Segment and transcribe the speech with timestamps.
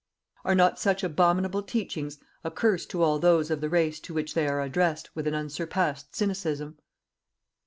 [0.43, 4.33] Are not such abominable teachings a curse to all those of the race to which
[4.33, 6.79] they are addressed with an unsurpassed cynicism?